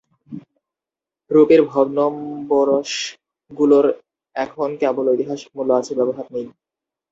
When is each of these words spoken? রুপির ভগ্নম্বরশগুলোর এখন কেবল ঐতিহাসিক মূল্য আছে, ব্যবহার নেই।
রুপির 1.31 1.61
ভগ্নম্বরশগুলোর 1.71 2.95
এখন 4.35 4.69
কেবল 4.81 5.05
ঐতিহাসিক 5.09 5.49
মূল্য 5.55 5.71
আছে, 5.79 5.91
ব্যবহার 5.99 6.25
নেই। 6.33 6.45